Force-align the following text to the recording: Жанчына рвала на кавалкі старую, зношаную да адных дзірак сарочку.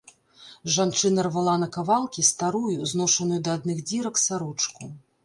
Жанчына 0.75 1.25
рвала 1.27 1.53
на 1.63 1.67
кавалкі 1.75 2.25
старую, 2.29 2.79
зношаную 2.93 3.39
да 3.49 3.55
адных 3.59 3.85
дзірак 3.91 4.15
сарочку. 4.25 4.91